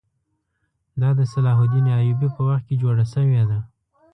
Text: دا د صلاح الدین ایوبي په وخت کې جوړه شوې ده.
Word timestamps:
دا 1.01 1.09
د 1.19 1.21
صلاح 1.31 1.57
الدین 1.63 1.85
ایوبي 1.99 2.29
په 2.35 2.41
وخت 2.47 2.63
کې 2.67 2.79
جوړه 2.83 3.05
شوې 3.13 3.43
ده. 3.49 3.59